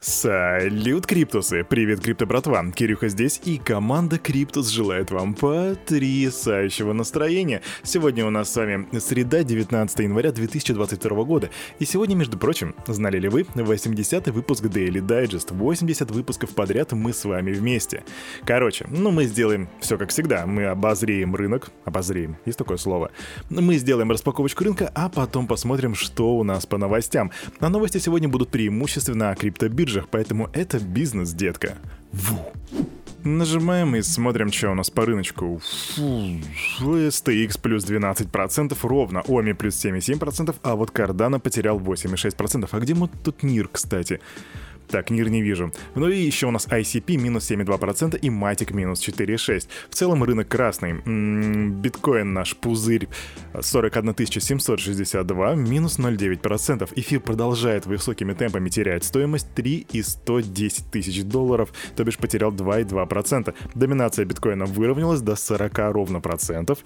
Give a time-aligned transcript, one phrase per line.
[0.00, 1.64] Салют, Криптусы!
[1.68, 2.64] Привет, Крипто братва!
[2.70, 7.62] Кирюха здесь, и команда Криптус желает вам потрясающего настроения.
[7.82, 11.50] Сегодня у нас с вами среда, 19 января 2022 года.
[11.80, 15.52] И сегодня, между прочим, знали ли вы, 80-й выпуск Daily Digest.
[15.52, 18.04] 80 выпусков подряд мы с вами вместе.
[18.44, 20.46] Короче, ну мы сделаем все как всегда.
[20.46, 21.72] Мы обозреем рынок.
[21.84, 23.10] Обозреем, есть такое слово.
[23.50, 27.32] Мы сделаем распаковочку рынка, а потом посмотрим, что у нас по новостям.
[27.58, 31.76] А новости сегодня будут преимущественно о криптобирже биржах, поэтому это бизнес, детка.
[32.12, 32.38] Ву.
[33.24, 35.60] Нажимаем и смотрим, что у нас по рыночку.
[35.96, 42.68] Фу, STX плюс 12% ровно, OMI плюс 7,7%, а вот Cardano потерял 8,6%.
[42.70, 44.20] А где мы тут NIR, кстати?
[44.88, 45.72] Так, НИР не вижу.
[45.94, 49.68] Ну и еще у нас ICP минус 7,2% и Matic минус 4,6%.
[49.90, 50.94] В целом рынок красный.
[51.70, 53.08] Биткоин наш пузырь
[53.60, 56.88] 41 762, минус 0,9%.
[56.96, 63.54] Эфир продолжает высокими темпами терять стоимость 3 и 110 тысяч долларов, то бишь потерял 2,2%.
[63.74, 66.78] Доминация биткоина выровнялась до 40 ровно процентов.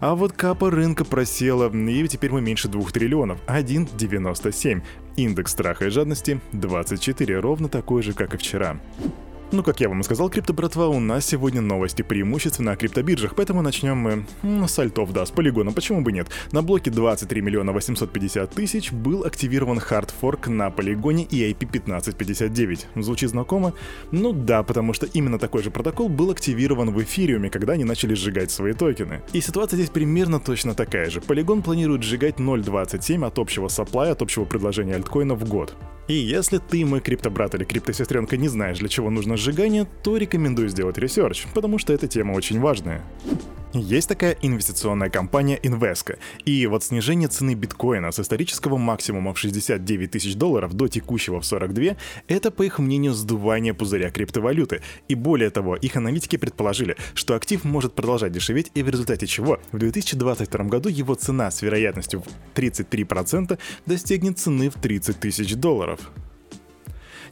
[0.00, 4.82] А вот капа рынка просела, и теперь мы меньше 2 триллионов, 1,97.
[5.16, 8.78] Индекс страха и жадности 24, ровно такой же, как и вчера.
[9.52, 13.36] Ну, как я вам и сказал, крипто братва, у нас сегодня новости преимущественно о криптобиржах,
[13.36, 16.26] поэтому начнем мы ну, с альтов, да, с полигона, почему бы нет.
[16.50, 22.88] На блоке 23 миллиона 850 тысяч был активирован хардфорк на полигоне EIP 1559.
[22.96, 23.72] Звучит знакомо?
[24.10, 28.14] Ну да, потому что именно такой же протокол был активирован в эфириуме, когда они начали
[28.14, 29.22] сжигать свои токены.
[29.32, 31.20] И ситуация здесь примерно точно такая же.
[31.20, 35.76] Полигон планирует сжигать 0.27 от общего supply я, от общего предложения альткоина в год.
[36.08, 40.68] И если ты, мой криптобрат или криптосестренка, не знаешь, для чего нужно сжигание, то рекомендую
[40.68, 43.02] сделать research, потому что эта тема очень важная.
[43.72, 50.10] Есть такая инвестиционная компания Invesco, и вот снижение цены биткоина с исторического максимума в 69
[50.10, 51.96] тысяч долларов до текущего в 42—
[52.28, 54.82] это, по их мнению, сдувание пузыря криптовалюты.
[55.08, 59.60] И более того, их аналитики предположили, что актив может продолжать дешеветь, и в результате чего
[59.72, 66.12] в 2022 году его цена с вероятностью в 33% достигнет цены в 30 тысяч долларов.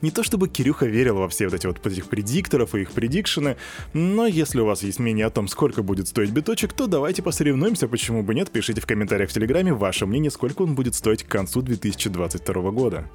[0.05, 3.57] Не то чтобы Кирюха верил во все вот эти вот этих предикторов и их предикшены,
[3.95, 7.89] но если у вас есть мнение о том, сколько будет стоить биточек, то давайте посоревнуемся,
[7.89, 11.29] почему бы нет, пишите в комментариях в Телеграме ваше мнение, сколько он будет стоить к
[11.29, 13.09] концу 2022 года.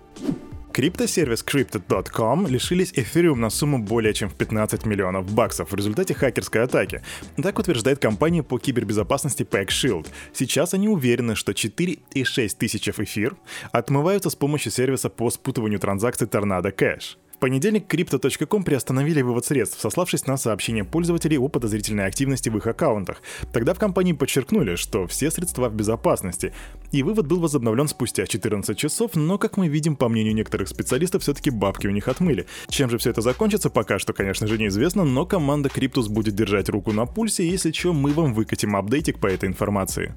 [0.72, 6.64] Криптосервис Crypto.com лишились эфириум на сумму более чем в 15 миллионов баксов в результате хакерской
[6.64, 7.02] атаки.
[7.42, 10.08] Так утверждает компания по кибербезопасности PackShield.
[10.34, 13.36] Сейчас они уверены, что 4,6 тысяч эфир
[13.72, 20.28] отмываются с помощью сервиса по спутыванию транзакций Tornado Cash понедельник Crypto.com приостановили вывод средств, сославшись
[20.28, 23.22] на сообщения пользователей о подозрительной активности в их аккаунтах.
[23.52, 26.54] Тогда в компании подчеркнули, что все средства в безопасности,
[26.92, 31.24] и вывод был возобновлен спустя 14 часов, но, как мы видим, по мнению некоторых специалистов,
[31.24, 32.46] все-таки бабки у них отмыли.
[32.68, 36.70] Чем же все это закончится, пока что, конечно же, неизвестно, но команда Cryptus будет держать
[36.70, 40.14] руку на пульсе, если что, мы вам выкатим апдейтик по этой информации.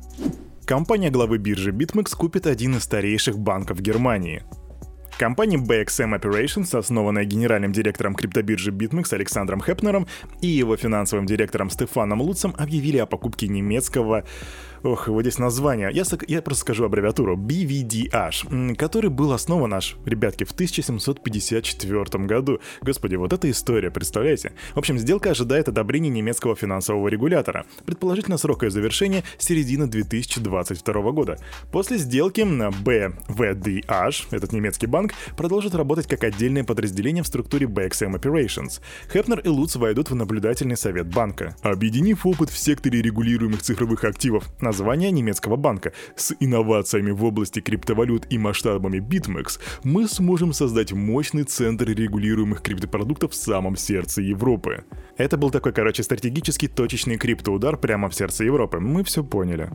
[0.64, 4.44] Компания главы биржи BitMEX купит один из старейших банков Германии.
[5.22, 10.08] Компания BXM Operations, основанная генеральным директором криптобиржи BitMEX Александром Хепнером
[10.40, 14.24] и его финансовым директором Стефаном Луцем, объявили о покупке немецкого
[14.82, 15.90] Ох, вот здесь название.
[15.92, 17.36] Я, я просто скажу аббревиатуру.
[17.36, 22.58] BVDH, который был основан аж, ребятки, в 1754 году.
[22.80, 24.52] Господи, вот эта история, представляете?
[24.74, 27.64] В общем, сделка ожидает одобрения немецкого финансового регулятора.
[27.86, 31.38] Предположительно, срок ее завершения середина 2022 года.
[31.70, 38.80] После сделки BVDH, этот немецкий банк, продолжит работать как отдельное подразделение в структуре BXM Operations.
[39.12, 41.54] Хепнер и Луц войдут в наблюдательный совет банка.
[41.62, 45.92] Объединив опыт в секторе регулируемых цифровых активов на название немецкого банка.
[46.16, 53.32] С инновациями в области криптовалют и масштабами BitMEX мы сможем создать мощный центр регулируемых криптопродуктов
[53.32, 54.84] в самом сердце Европы.
[55.18, 58.80] Это был такой, короче, стратегический точечный криптоудар прямо в сердце Европы.
[58.80, 59.68] Мы все поняли.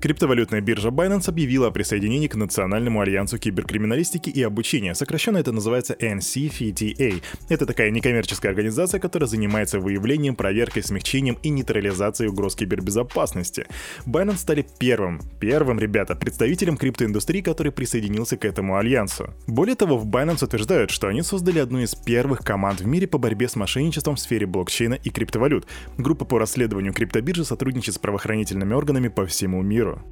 [0.00, 4.94] Криптовалютная биржа Binance объявила о присоединении к Национальному альянсу киберкриминалистики и обучения.
[4.94, 7.22] Сокращенно это называется NCFTA.
[7.50, 13.66] Это такая некоммерческая организация, которая занимается выявлением, проверкой, смягчением и нейтрализацией угроз кибербезопасности.
[14.06, 19.34] Binance стали первым, первым, ребята, представителем криптоиндустрии, который присоединился к этому альянсу.
[19.46, 23.18] Более того, в Binance утверждают, что они создали одну из первых команд в мире по
[23.18, 25.66] борьбе с мошенничеством в сфере блокчейна и криптовалют.
[25.98, 30.02] Группа по расследованию криптобиржи сотрудничает с правоохранительными органами по всему миру миру.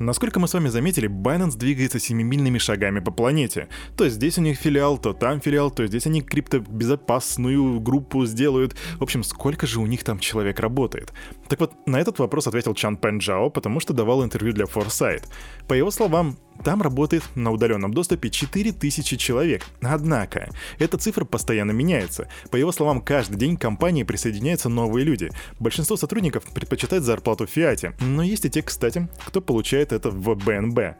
[0.00, 3.68] Насколько мы с вами заметили, Binance двигается семимильными шагами по планете.
[3.98, 8.74] То здесь у них филиал, то там филиал, то здесь они криптобезопасную группу сделают.
[8.98, 11.12] В общем, сколько же у них там человек работает?
[11.48, 15.24] Так вот, на этот вопрос ответил Чан Пенджао, потому что давал интервью для Foresight.
[15.68, 19.64] По его словам, Там работает на удаленном доступе 4000 человек.
[19.80, 22.28] Однако, эта цифра постоянно меняется.
[22.50, 25.30] По его словам, каждый день к компании присоединяются новые люди.
[25.58, 30.34] Большинство сотрудников предпочитает зарплату в фиате, но есть и те, кстати, кто получает это в
[30.34, 30.96] БНБ.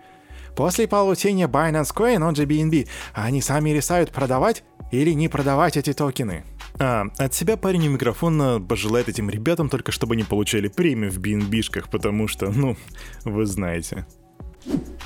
[0.56, 5.92] После получения Binance Coin, он же BNB, они сами решают продавать или не продавать эти
[5.92, 6.44] токены.
[6.78, 11.18] А, от себя парень у микрофона пожелает этим ребятам только чтобы они получали премию в
[11.18, 12.76] BNB-шках, потому что, ну,
[13.24, 14.06] вы знаете.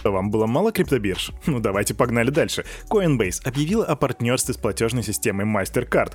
[0.05, 1.33] Вам было мало криптобирж?
[1.47, 2.65] Ну давайте погнали дальше.
[2.91, 6.15] Coinbase объявила о партнерстве с платежной системой MasterCard.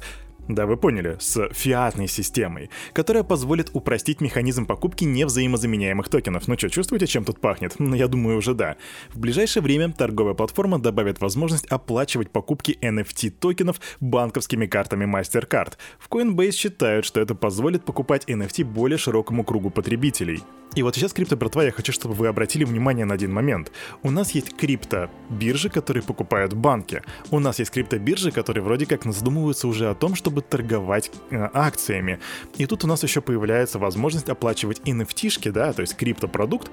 [0.50, 6.48] Да, вы поняли, с фиатной системой, которая позволит упростить механизм покупки невзаимозаменяемых токенов.
[6.48, 7.76] Ну что, чувствуете, чем тут пахнет?
[7.78, 8.76] Ну, я думаю, уже да.
[9.14, 15.74] В ближайшее время торговая платформа добавит возможность оплачивать покупки NFT токенов банковскими картами MasterCard.
[16.00, 20.42] В Coinbase считают, что это позволит покупать NFT более широкому кругу потребителей.
[20.76, 23.72] И вот сейчас, крипто братва, я хочу, чтобы вы обратили внимание на один момент.
[24.04, 27.02] У нас есть крипто биржи, которые покупают банки.
[27.32, 31.50] У нас есть крипто биржи, которые вроде как задумываются уже о том, чтобы торговать э,
[31.54, 32.20] акциями.
[32.58, 36.72] И тут у нас еще появляется возможность оплачивать NFT-шки, да, то есть криптопродукт,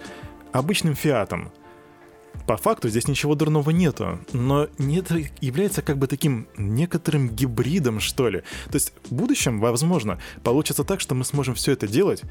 [0.52, 1.50] обычным фиатом.
[2.46, 5.10] По факту здесь ничего дурного нету, но нет,
[5.40, 8.40] является как бы таким некоторым гибридом, что ли.
[8.66, 12.22] То есть в будущем, возможно, получится так, что мы сможем все это делать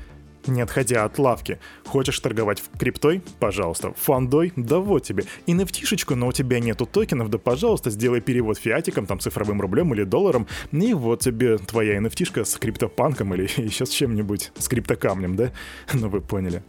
[0.47, 1.59] не отходя от лавки.
[1.86, 3.21] Хочешь торговать в криптой?
[3.39, 3.94] Пожалуйста.
[3.97, 4.53] Фандой?
[4.56, 5.25] Да вот тебе.
[5.45, 9.94] И nft но у тебя нету токенов, да пожалуйста, сделай перевод фиатиком, там цифровым рублем
[9.94, 15.36] или долларом, и вот тебе твоя nft с криптопанком или еще с чем-нибудь, с криптокамнем,
[15.36, 15.51] да?
[15.94, 16.63] Ну вы поняли.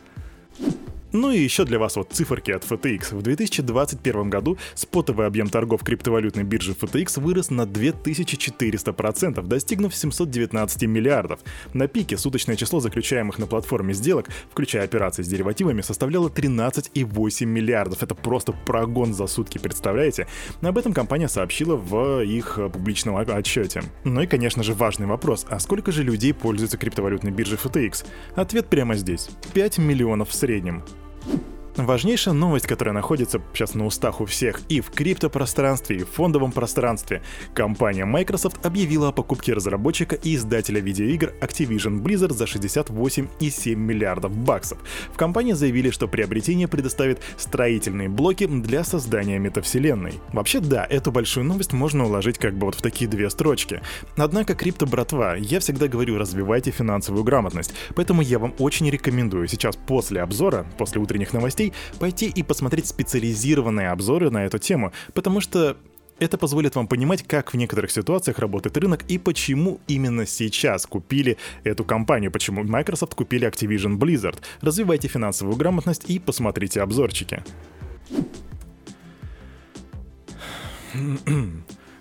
[1.13, 3.15] Ну и еще для вас вот циферки от FTX.
[3.15, 11.41] В 2021 году спотовый объем торгов криптовалютной биржи FTX вырос на 2400%, достигнув 719 миллиардов.
[11.73, 18.03] На пике суточное число заключаемых на платформе сделок, включая операции с деривативами, составляло 13,8 миллиардов.
[18.03, 20.27] Это просто прогон за сутки, представляете?
[20.61, 23.83] Об этом компания сообщила в их публичном отчете.
[24.05, 25.47] Ну и, конечно же, важный вопрос.
[25.49, 28.07] А сколько же людей пользуются криптовалютной биржей FTX?
[28.35, 29.31] Ответ прямо здесь.
[29.55, 30.83] 5 миллионов в среднем.
[31.27, 36.09] you Важнейшая новость, которая находится сейчас на устах у всех и в криптопространстве, и в
[36.09, 37.23] фондовом пространстве.
[37.53, 44.79] Компания Microsoft объявила о покупке разработчика и издателя видеоигр Activision Blizzard за 68,7 миллиардов баксов.
[45.13, 50.15] В компании заявили, что приобретение предоставит строительные блоки для создания метавселенной.
[50.33, 53.83] Вообще да, эту большую новость можно уложить как бы вот в такие две строчки.
[54.17, 60.23] Однако, крипто-братва, я всегда говорю, развивайте финансовую грамотность, поэтому я вам очень рекомендую сейчас после
[60.23, 65.77] обзора, после утренних новостей, новостей пойти и посмотреть специализированные обзоры на эту тему, потому что
[66.19, 71.37] это позволит вам понимать, как в некоторых ситуациях работает рынок и почему именно сейчас купили
[71.65, 74.39] эту компанию, почему Microsoft купили Activision Blizzard.
[74.63, 77.45] Развивайте финансовую грамотность и посмотрите обзорчики.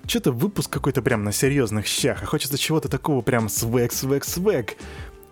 [0.07, 4.77] Что-то выпуск какой-то прям на серьезных щах, а хочется чего-то такого прям свек, свек, свек.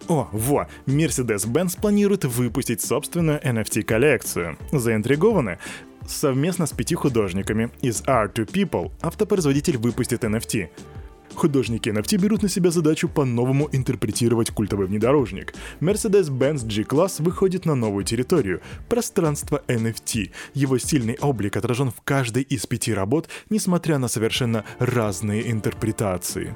[0.09, 4.57] О, во, Mercedes-Benz планирует выпустить собственную NFT-коллекцию.
[4.71, 5.59] Заинтригованы?
[6.05, 10.69] Совместно с пяти художниками из Art to People автопроизводитель выпустит NFT.
[11.35, 15.53] Художники NFT берут на себя задачу по-новому интерпретировать культовый внедорожник.
[15.79, 20.31] Mercedes-Benz G-Class выходит на новую территорию– пространство NFT.
[20.53, 26.55] Его сильный облик отражен в каждой из пяти работ, несмотря на совершенно разные интерпретации.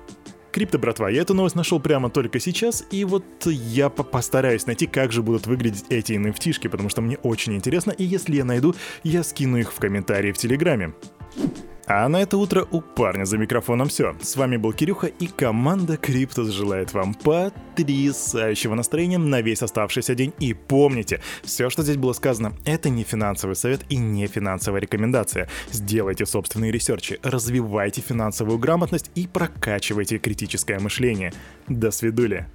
[0.58, 5.12] Крипто, братва, я эту новость нашел прямо только сейчас, и вот я постараюсь найти, как
[5.12, 8.74] же будут выглядеть эти nft потому что мне очень интересно, и если я найду,
[9.04, 10.96] я скину их в комментарии в Телеграме.
[11.90, 14.14] А на это утро у парня за микрофоном все.
[14.22, 20.34] С вами был Кирюха и команда Криптус желает вам потрясающего настроения на весь оставшийся день.
[20.40, 25.48] И помните, все, что здесь было сказано, это не финансовый совет и не финансовая рекомендация.
[25.72, 31.32] Сделайте собственные research и, развивайте финансовую грамотность и прокачивайте критическое мышление.
[31.70, 32.48] До свидули.